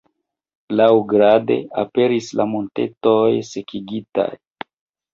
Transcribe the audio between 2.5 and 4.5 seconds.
montetoj sekigitaj.